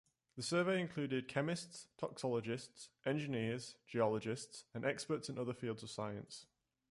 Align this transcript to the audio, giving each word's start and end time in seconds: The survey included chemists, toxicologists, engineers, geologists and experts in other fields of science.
The 0.35 0.41
survey 0.41 0.81
included 0.81 1.27
chemists, 1.27 1.87
toxicologists, 1.99 2.89
engineers, 3.05 3.75
geologists 3.85 4.65
and 4.73 4.83
experts 4.83 5.29
in 5.29 5.37
other 5.37 5.53
fields 5.53 5.83
of 5.83 5.91
science. 5.91 6.47